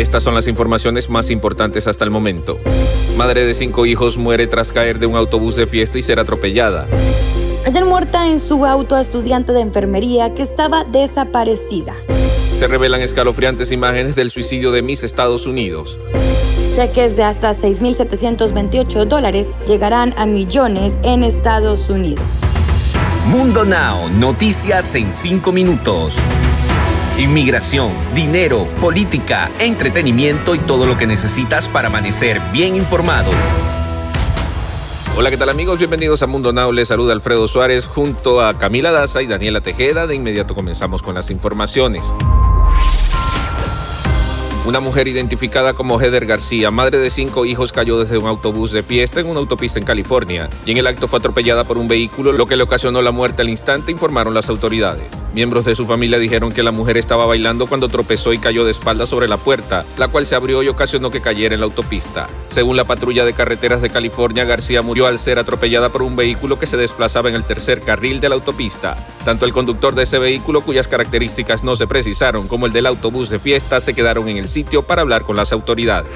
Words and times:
Estas 0.00 0.22
son 0.22 0.34
las 0.34 0.48
informaciones 0.48 1.10
más 1.10 1.30
importantes 1.30 1.86
hasta 1.86 2.04
el 2.04 2.10
momento. 2.10 2.58
Madre 3.18 3.44
de 3.44 3.52
cinco 3.52 3.84
hijos 3.84 4.16
muere 4.16 4.46
tras 4.46 4.72
caer 4.72 4.98
de 4.98 5.04
un 5.04 5.14
autobús 5.14 5.56
de 5.56 5.66
fiesta 5.66 5.98
y 5.98 6.02
ser 6.02 6.18
atropellada. 6.18 6.88
Hallan 7.66 7.86
muerta 7.86 8.26
en 8.26 8.40
su 8.40 8.64
auto 8.64 8.96
a 8.96 9.02
estudiante 9.02 9.52
de 9.52 9.60
enfermería 9.60 10.32
que 10.32 10.40
estaba 10.40 10.84
desaparecida. 10.84 11.94
Se 12.58 12.66
revelan 12.66 13.02
escalofriantes 13.02 13.72
imágenes 13.72 14.14
del 14.14 14.30
suicidio 14.30 14.72
de 14.72 14.80
Miss 14.80 15.02
Estados 15.02 15.46
Unidos. 15.46 15.98
Cheques 16.74 17.14
de 17.16 17.24
hasta 17.24 17.54
6.728 17.54 19.04
dólares 19.04 19.48
llegarán 19.68 20.14
a 20.16 20.24
millones 20.24 20.96
en 21.02 21.24
Estados 21.24 21.90
Unidos. 21.90 22.24
Mundo 23.26 23.66
Now, 23.66 24.08
noticias 24.08 24.94
en 24.94 25.12
5 25.12 25.52
minutos. 25.52 26.16
Inmigración, 27.20 27.92
dinero, 28.14 28.66
política, 28.80 29.50
entretenimiento 29.58 30.54
y 30.54 30.58
todo 30.58 30.86
lo 30.86 30.96
que 30.96 31.06
necesitas 31.06 31.68
para 31.68 31.88
amanecer 31.88 32.40
bien 32.50 32.76
informado. 32.76 33.30
Hola, 35.18 35.28
¿qué 35.28 35.36
tal 35.36 35.50
amigos? 35.50 35.78
Bienvenidos 35.78 36.22
a 36.22 36.26
Mundo 36.26 36.54
Now. 36.54 36.72
Les 36.72 36.88
saluda 36.88 37.12
Alfredo 37.12 37.46
Suárez 37.46 37.86
junto 37.86 38.40
a 38.40 38.56
Camila 38.58 38.90
Daza 38.90 39.20
y 39.20 39.26
Daniela 39.26 39.60
Tejeda. 39.60 40.06
De 40.06 40.14
inmediato 40.14 40.54
comenzamos 40.54 41.02
con 41.02 41.14
las 41.14 41.30
informaciones. 41.30 42.10
Una 44.70 44.78
mujer 44.78 45.08
identificada 45.08 45.72
como 45.74 45.98
Heather 45.98 46.26
García, 46.26 46.70
madre 46.70 46.98
de 46.98 47.10
cinco 47.10 47.44
hijos, 47.44 47.72
cayó 47.72 47.98
desde 47.98 48.18
un 48.18 48.28
autobús 48.28 48.70
de 48.70 48.84
fiesta 48.84 49.18
en 49.18 49.26
una 49.26 49.40
autopista 49.40 49.80
en 49.80 49.84
California 49.84 50.48
y 50.64 50.70
en 50.70 50.78
el 50.78 50.86
acto 50.86 51.08
fue 51.08 51.18
atropellada 51.18 51.64
por 51.64 51.76
un 51.76 51.88
vehículo, 51.88 52.30
lo 52.30 52.46
que 52.46 52.54
le 52.54 52.62
ocasionó 52.62 53.02
la 53.02 53.10
muerte 53.10 53.42
al 53.42 53.48
instante, 53.48 53.90
informaron 53.90 54.32
las 54.32 54.48
autoridades. 54.48 55.20
Miembros 55.34 55.64
de 55.64 55.74
su 55.74 55.86
familia 55.86 56.20
dijeron 56.20 56.52
que 56.52 56.62
la 56.62 56.70
mujer 56.70 56.98
estaba 56.98 57.26
bailando 57.26 57.66
cuando 57.66 57.88
tropezó 57.88 58.32
y 58.32 58.38
cayó 58.38 58.64
de 58.64 58.70
espalda 58.70 59.06
sobre 59.06 59.26
la 59.26 59.38
puerta, 59.38 59.84
la 59.98 60.06
cual 60.06 60.24
se 60.24 60.36
abrió 60.36 60.62
y 60.62 60.68
ocasionó 60.68 61.10
que 61.10 61.20
cayera 61.20 61.54
en 61.54 61.60
la 61.60 61.66
autopista. 61.66 62.28
Según 62.48 62.76
la 62.76 62.84
patrulla 62.84 63.24
de 63.24 63.32
carreteras 63.32 63.82
de 63.82 63.90
California, 63.90 64.44
García 64.44 64.82
murió 64.82 65.08
al 65.08 65.18
ser 65.18 65.40
atropellada 65.40 65.88
por 65.88 66.02
un 66.02 66.14
vehículo 66.14 66.60
que 66.60 66.68
se 66.68 66.76
desplazaba 66.76 67.28
en 67.28 67.34
el 67.34 67.42
tercer 67.42 67.80
carril 67.80 68.20
de 68.20 68.28
la 68.28 68.36
autopista. 68.36 68.96
Tanto 69.24 69.46
el 69.46 69.52
conductor 69.52 69.96
de 69.96 70.04
ese 70.04 70.20
vehículo, 70.20 70.60
cuyas 70.60 70.86
características 70.86 71.64
no 71.64 71.74
se 71.74 71.88
precisaron, 71.88 72.46
como 72.46 72.66
el 72.66 72.72
del 72.72 72.86
autobús 72.86 73.30
de 73.30 73.40
fiesta, 73.40 73.80
se 73.80 73.94
quedaron 73.94 74.28
en 74.28 74.36
el 74.36 74.48
sitio 74.48 74.59
para 74.86 75.02
hablar 75.02 75.22
con 75.22 75.36
las 75.36 75.52
autoridades. 75.52 76.10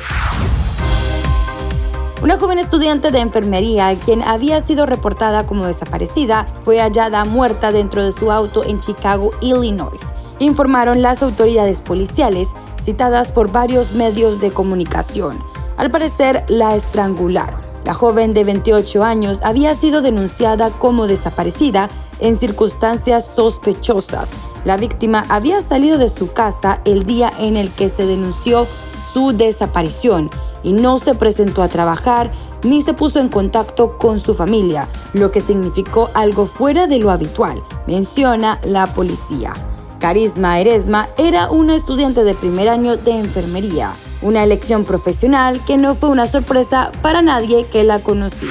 Una 2.22 2.38
joven 2.38 2.58
estudiante 2.58 3.10
de 3.10 3.20
enfermería, 3.20 3.94
quien 3.98 4.22
había 4.22 4.62
sido 4.62 4.86
reportada 4.86 5.44
como 5.44 5.66
desaparecida, 5.66 6.46
fue 6.64 6.78
hallada 6.80 7.24
muerta 7.26 7.70
dentro 7.70 8.02
de 8.02 8.12
su 8.12 8.32
auto 8.32 8.64
en 8.64 8.80
Chicago, 8.80 9.30
Illinois, 9.42 10.00
informaron 10.38 11.02
las 11.02 11.22
autoridades 11.22 11.82
policiales 11.82 12.48
citadas 12.82 13.30
por 13.30 13.52
varios 13.52 13.92
medios 13.92 14.40
de 14.40 14.52
comunicación. 14.52 15.38
Al 15.76 15.90
parecer, 15.90 16.44
la 16.48 16.74
estrangularon. 16.76 17.60
La 17.84 17.92
joven 17.92 18.32
de 18.32 18.44
28 18.44 19.04
años 19.04 19.40
había 19.42 19.74
sido 19.74 20.00
denunciada 20.00 20.70
como 20.70 21.06
desaparecida 21.06 21.90
en 22.20 22.38
circunstancias 22.38 23.32
sospechosas 23.34 24.30
la 24.64 24.76
víctima 24.76 25.24
había 25.28 25.62
salido 25.62 25.98
de 25.98 26.08
su 26.08 26.32
casa 26.32 26.80
el 26.84 27.04
día 27.04 27.32
en 27.38 27.56
el 27.56 27.70
que 27.70 27.88
se 27.88 28.06
denunció 28.06 28.66
su 29.12 29.32
desaparición 29.32 30.30
y 30.62 30.72
no 30.72 30.98
se 30.98 31.14
presentó 31.14 31.62
a 31.62 31.68
trabajar 31.68 32.32
ni 32.64 32.82
se 32.82 32.94
puso 32.94 33.20
en 33.20 33.28
contacto 33.28 33.98
con 33.98 34.18
su 34.18 34.34
familia, 34.34 34.88
lo 35.12 35.30
que 35.30 35.40
significó 35.40 36.10
algo 36.14 36.46
fuera 36.46 36.86
de 36.86 36.98
lo 36.98 37.10
habitual, 37.10 37.62
menciona 37.86 38.58
la 38.64 38.92
policía. 38.94 39.52
Carisma 40.00 40.58
Eresma 40.58 41.08
era 41.18 41.50
una 41.50 41.76
estudiante 41.76 42.24
de 42.24 42.34
primer 42.34 42.68
año 42.68 42.96
de 42.96 43.18
enfermería, 43.18 43.94
una 44.22 44.42
elección 44.42 44.84
profesional 44.84 45.60
que 45.66 45.76
no 45.76 45.94
fue 45.94 46.08
una 46.08 46.26
sorpresa 46.26 46.90
para 47.02 47.22
nadie 47.22 47.64
que 47.64 47.84
la 47.84 47.98
conocía. 47.98 48.50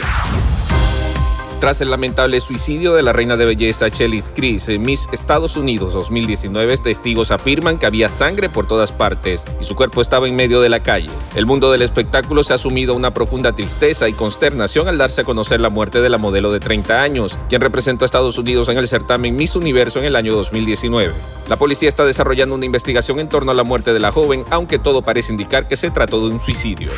Tras 1.64 1.80
el 1.80 1.92
lamentable 1.92 2.41
suicidio 2.41 2.94
de 2.94 3.03
la 3.03 3.13
reina 3.13 3.38
de 3.38 3.46
belleza 3.46 3.90
Chelis 3.90 4.29
Chris 4.35 4.68
en 4.68 4.81
Miss 4.81 5.07
Estados 5.13 5.56
Unidos 5.56 5.94
2019, 5.94 6.75
testigos 6.75 7.31
afirman 7.31 7.79
que 7.79 7.85
había 7.85 8.09
sangre 8.09 8.50
por 8.50 8.68
todas 8.68 8.91
partes 8.91 9.46
y 9.62 9.63
su 9.63 9.74
cuerpo 9.74 10.01
estaba 10.01 10.28
en 10.28 10.35
medio 10.35 10.59
de 10.59 10.68
la 10.68 10.84
calle. 10.84 11.07
El 11.35 11.46
mundo 11.46 11.72
del 11.72 11.81
espectáculo 11.81 12.44
se 12.44 12.53
ha 12.53 12.57
sumido 12.57 12.91
a 12.91 12.97
una 12.97 13.13
profunda 13.13 13.53
tristeza 13.53 14.09
y 14.09 14.12
consternación 14.12 14.90
al 14.90 14.97
darse 14.97 15.22
a 15.22 15.24
conocer 15.24 15.62
la 15.62 15.69
muerte 15.69 16.01
de 16.01 16.09
la 16.09 16.18
modelo 16.18 16.51
de 16.51 16.59
30 16.59 17.01
años, 17.01 17.40
quien 17.47 17.62
representó 17.62 18.03
a 18.03 18.07
Estados 18.07 18.38
Unidos 18.38 18.68
en 18.68 18.78
el 18.78 18.90
certamen 18.90 19.38
Miss 19.38 19.56
Universo 19.56 20.00
en 20.00 20.06
el 20.06 20.18
año 20.18 20.35
2019. 20.35 21.13
La 21.47 21.56
policía 21.56 21.88
está 21.88 22.03
desarrollando 22.03 22.56
una 22.56 22.66
investigación 22.66 23.22
en 23.22 23.30
torno 23.30 23.53
a 23.53 23.56
la 23.56 23.63
muerte 23.63 23.94
de 23.94 24.01
la 24.01 24.12
joven, 24.12 24.44
aunque 24.50 24.80
todo 24.80 25.01
parece 25.01 25.31
indicar 25.31 25.69
que 25.69 25.78
se 25.78 25.91
trató 25.91 26.28
de 26.28 26.34
un 26.34 26.41
suicidio. 26.41 26.91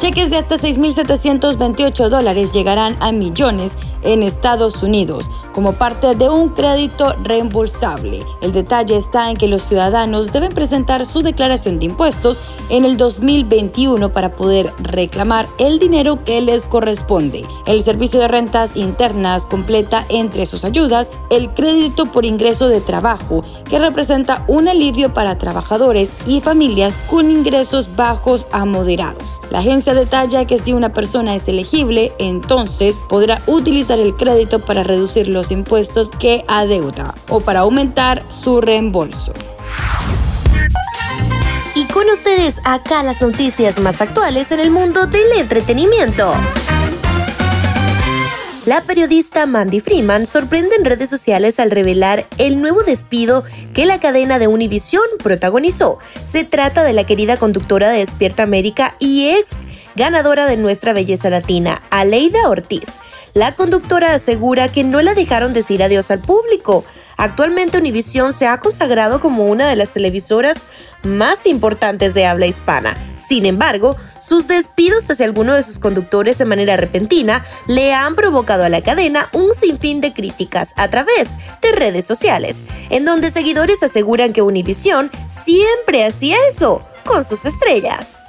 Cheques 0.00 0.30
de 0.30 0.38
hasta 0.38 0.56
6.728 0.56 2.08
dólares 2.08 2.52
llegarán 2.52 2.96
a 3.00 3.12
millones 3.12 3.72
en 4.02 4.22
Estados 4.22 4.82
Unidos 4.82 5.30
como 5.52 5.74
parte 5.74 6.14
de 6.14 6.30
un 6.30 6.48
crédito 6.48 7.14
reembolsable. 7.22 8.22
El 8.40 8.52
detalle 8.52 8.96
está 8.96 9.28
en 9.28 9.36
que 9.36 9.46
los 9.46 9.62
ciudadanos 9.62 10.32
deben 10.32 10.52
presentar 10.52 11.04
su 11.04 11.20
declaración 11.20 11.78
de 11.78 11.86
impuestos 11.86 12.38
en 12.70 12.86
el 12.86 12.96
2021 12.96 14.10
para 14.10 14.30
poder 14.30 14.72
reclamar 14.78 15.46
el 15.58 15.78
dinero 15.78 16.24
que 16.24 16.40
les 16.40 16.64
corresponde. 16.64 17.44
El 17.66 17.82
Servicio 17.82 18.20
de 18.20 18.28
Rentas 18.28 18.70
Internas 18.76 19.44
completa 19.44 20.06
entre 20.08 20.46
sus 20.46 20.64
ayudas 20.64 21.10
el 21.30 21.50
crédito 21.50 22.06
por 22.06 22.24
ingreso 22.24 22.68
de 22.68 22.80
trabajo, 22.80 23.42
que 23.68 23.78
representa 23.78 24.44
un 24.46 24.66
alivio 24.68 25.12
para 25.12 25.36
trabajadores 25.36 26.10
y 26.26 26.40
familias 26.40 26.94
con 27.10 27.30
ingresos 27.30 27.96
bajos 27.96 28.46
a 28.52 28.64
moderados. 28.64 29.40
La 29.50 29.58
agencia 29.58 29.89
detalla 29.94 30.44
que 30.44 30.58
si 30.58 30.72
una 30.72 30.92
persona 30.92 31.34
es 31.36 31.46
elegible, 31.48 32.12
entonces 32.18 32.94
podrá 33.08 33.42
utilizar 33.46 33.98
el 33.98 34.14
crédito 34.14 34.58
para 34.58 34.82
reducir 34.82 35.28
los 35.28 35.50
impuestos 35.50 36.10
que 36.18 36.44
adeuda 36.48 37.14
o 37.28 37.40
para 37.40 37.60
aumentar 37.60 38.22
su 38.30 38.60
reembolso. 38.60 39.32
Y 41.74 41.84
con 41.86 42.08
ustedes 42.10 42.60
acá 42.64 43.02
las 43.02 43.20
noticias 43.22 43.78
más 43.78 44.00
actuales 44.00 44.50
en 44.50 44.60
el 44.60 44.70
mundo 44.70 45.06
del 45.06 45.32
entretenimiento. 45.38 46.32
La 48.66 48.82
periodista 48.82 49.46
Mandy 49.46 49.80
Freeman 49.80 50.26
sorprende 50.26 50.76
en 50.76 50.84
redes 50.84 51.08
sociales 51.08 51.58
al 51.58 51.70
revelar 51.70 52.28
el 52.36 52.60
nuevo 52.60 52.82
despido 52.82 53.42
que 53.72 53.86
la 53.86 53.98
cadena 53.98 54.38
de 54.38 54.48
Univision 54.48 55.02
protagonizó. 55.22 55.98
Se 56.26 56.44
trata 56.44 56.82
de 56.82 56.92
la 56.92 57.04
querida 57.04 57.38
conductora 57.38 57.88
de 57.88 57.98
Despierta 58.00 58.42
América 58.42 58.96
y 58.98 59.30
ex 59.30 59.56
ganadora 59.94 60.46
de 60.46 60.56
Nuestra 60.56 60.92
Belleza 60.92 61.30
Latina, 61.30 61.82
Aleida 61.90 62.48
Ortiz. 62.48 62.96
La 63.34 63.52
conductora 63.52 64.14
asegura 64.14 64.70
que 64.72 64.84
no 64.84 65.00
la 65.02 65.14
dejaron 65.14 65.52
decir 65.52 65.82
adiós 65.82 66.10
al 66.10 66.18
público. 66.18 66.84
Actualmente 67.16 67.78
Univision 67.78 68.32
se 68.32 68.46
ha 68.46 68.58
consagrado 68.58 69.20
como 69.20 69.44
una 69.46 69.68
de 69.68 69.76
las 69.76 69.90
televisoras 69.90 70.58
más 71.04 71.46
importantes 71.46 72.14
de 72.14 72.26
habla 72.26 72.46
hispana. 72.46 72.96
Sin 73.16 73.46
embargo, 73.46 73.96
sus 74.20 74.48
despidos 74.48 75.08
hacia 75.10 75.26
alguno 75.26 75.54
de 75.54 75.62
sus 75.62 75.78
conductores 75.78 76.38
de 76.38 76.44
manera 76.44 76.76
repentina 76.76 77.44
le 77.66 77.94
han 77.94 78.16
provocado 78.16 78.64
a 78.64 78.68
la 78.68 78.82
cadena 78.82 79.28
un 79.32 79.54
sinfín 79.54 80.00
de 80.00 80.12
críticas 80.12 80.72
a 80.76 80.88
través 80.88 81.30
de 81.62 81.72
redes 81.72 82.04
sociales, 82.04 82.64
en 82.90 83.04
donde 83.04 83.30
seguidores 83.30 83.82
aseguran 83.82 84.32
que 84.32 84.42
Univision 84.42 85.10
siempre 85.28 86.04
hacía 86.04 86.36
eso 86.48 86.82
con 87.04 87.24
sus 87.24 87.44
estrellas. 87.44 88.24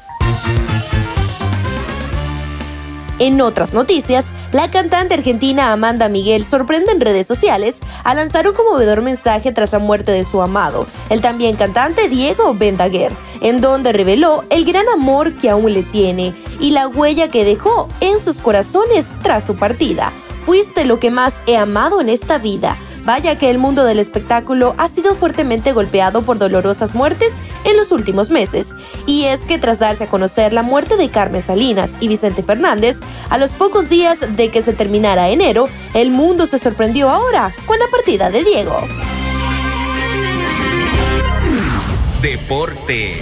En 3.21 3.39
otras 3.39 3.71
noticias, 3.71 4.25
la 4.51 4.71
cantante 4.71 5.13
argentina 5.13 5.71
Amanda 5.71 6.09
Miguel 6.09 6.43
sorprende 6.43 6.91
en 6.91 6.99
redes 6.99 7.27
sociales 7.27 7.75
al 8.03 8.17
lanzar 8.17 8.47
un 8.47 8.55
conmovedor 8.55 9.03
mensaje 9.03 9.51
tras 9.51 9.73
la 9.73 9.77
muerte 9.77 10.11
de 10.11 10.23
su 10.23 10.41
amado, 10.41 10.87
el 11.11 11.21
también 11.21 11.55
cantante 11.55 12.09
Diego 12.09 12.55
Bendaguer, 12.55 13.13
en 13.41 13.61
donde 13.61 13.93
reveló 13.93 14.43
el 14.49 14.65
gran 14.65 14.89
amor 14.89 15.35
que 15.35 15.51
aún 15.51 15.71
le 15.71 15.83
tiene 15.83 16.33
y 16.59 16.71
la 16.71 16.87
huella 16.87 17.27
que 17.27 17.45
dejó 17.45 17.89
en 17.99 18.19
sus 18.19 18.39
corazones 18.39 19.09
tras 19.21 19.43
su 19.43 19.55
partida. 19.55 20.11
Fuiste 20.43 20.83
lo 20.83 20.99
que 20.99 21.11
más 21.11 21.43
he 21.45 21.57
amado 21.57 22.01
en 22.01 22.09
esta 22.09 22.39
vida 22.39 22.75
Vaya 23.03 23.37
que 23.37 23.49
el 23.49 23.57
mundo 23.57 23.83
del 23.83 23.97
espectáculo 23.97 24.75
ha 24.77 24.87
sido 24.87 25.15
fuertemente 25.15 25.73
golpeado 25.73 26.21
por 26.21 26.37
dolorosas 26.37 26.93
muertes 26.93 27.33
en 27.63 27.77
los 27.77 27.91
últimos 27.91 28.29
meses. 28.29 28.75
Y 29.05 29.25
es 29.25 29.45
que 29.45 29.57
tras 29.57 29.79
darse 29.79 30.05
a 30.05 30.07
conocer 30.07 30.53
la 30.53 30.63
muerte 30.63 30.97
de 30.97 31.09
Carmen 31.09 31.41
Salinas 31.41 31.91
y 31.99 32.07
Vicente 32.07 32.43
Fernández, 32.43 32.99
a 33.29 33.37
los 33.37 33.51
pocos 33.51 33.89
días 33.89 34.19
de 34.35 34.49
que 34.49 34.61
se 34.61 34.73
terminara 34.73 35.29
enero, 35.29 35.67
el 35.93 36.11
mundo 36.11 36.45
se 36.45 36.57
sorprendió 36.57 37.09
ahora 37.09 37.53
con 37.65 37.79
la 37.79 37.87
partida 37.87 38.29
de 38.29 38.43
Diego. 38.43 38.81
Deportes. 42.21 43.17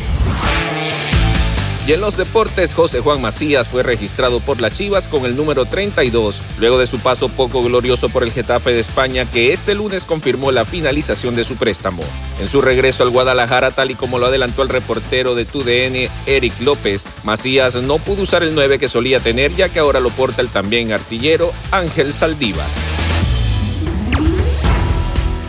Y 1.87 1.93
en 1.93 2.01
los 2.01 2.17
deportes, 2.17 2.73
José 2.75 2.99
Juan 2.99 3.21
Macías 3.21 3.67
fue 3.67 3.81
registrado 3.81 4.41
por 4.41 4.61
las 4.61 4.73
Chivas 4.73 5.07
con 5.07 5.25
el 5.25 5.35
número 5.35 5.65
32, 5.65 6.41
luego 6.59 6.77
de 6.77 6.85
su 6.85 6.99
paso 6.99 7.29
poco 7.29 7.63
glorioso 7.63 8.09
por 8.09 8.23
el 8.23 8.31
Getafe 8.31 8.73
de 8.73 8.79
España, 8.79 9.25
que 9.25 9.53
este 9.53 9.73
lunes 9.73 10.05
confirmó 10.05 10.51
la 10.51 10.65
finalización 10.65 11.33
de 11.33 11.43
su 11.43 11.55
préstamo. 11.55 12.03
En 12.39 12.47
su 12.47 12.61
regreso 12.61 13.03
al 13.03 13.09
Guadalajara, 13.09 13.71
tal 13.71 13.89
y 13.89 13.95
como 13.95 14.19
lo 14.19 14.27
adelantó 14.27 14.61
el 14.61 14.69
reportero 14.69 15.33
de 15.33 15.45
TUDN, 15.45 16.11
Eric 16.27 16.53
López, 16.59 17.05
Macías 17.23 17.75
no 17.75 17.97
pudo 17.97 18.21
usar 18.21 18.43
el 18.43 18.53
9 18.53 18.77
que 18.77 18.87
solía 18.87 19.19
tener, 19.19 19.55
ya 19.55 19.69
que 19.69 19.79
ahora 19.79 19.99
lo 19.99 20.11
porta 20.11 20.41
el 20.41 20.49
también 20.49 20.91
artillero 20.91 21.51
Ángel 21.71 22.13
Saldívar. 22.13 22.67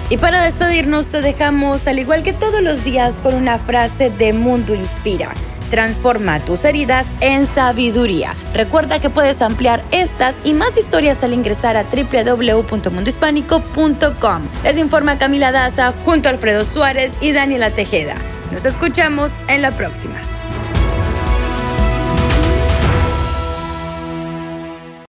Y 0.08 0.16
para 0.16 0.42
despedirnos 0.42 1.08
te 1.08 1.22
dejamos, 1.22 1.86
al 1.86 2.00
igual 2.00 2.24
que 2.24 2.32
todos 2.32 2.62
los 2.62 2.82
días, 2.82 3.18
con 3.18 3.34
una 3.34 3.58
frase 3.58 4.10
de 4.10 4.32
Mundo 4.32 4.74
Inspira. 4.74 5.34
Transforma 5.70 6.40
tus 6.40 6.64
heridas 6.64 7.06
en 7.20 7.46
sabiduría. 7.46 8.34
Recuerda 8.54 8.98
que 9.00 9.10
puedes 9.10 9.40
ampliar 9.40 9.84
estas 9.92 10.34
y 10.44 10.52
más 10.52 10.76
historias 10.76 11.22
al 11.22 11.32
ingresar 11.32 11.76
a 11.76 11.84
www.mundohispánico.com. 11.84 14.42
Les 14.64 14.76
informa 14.76 15.18
Camila 15.18 15.52
Daza 15.52 15.94
junto 16.04 16.28
a 16.28 16.32
Alfredo 16.32 16.64
Suárez 16.64 17.12
y 17.20 17.30
Daniela 17.32 17.70
Tejeda. 17.70 18.16
Nos 18.50 18.66
escuchamos 18.66 19.34
en 19.48 19.62
la 19.62 19.70
próxima. 19.70 20.29